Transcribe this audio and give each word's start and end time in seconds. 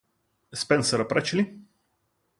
Спенсера 0.51 1.03
прочли? 1.05 1.61